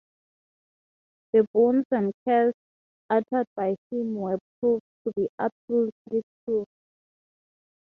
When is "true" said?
6.43-6.65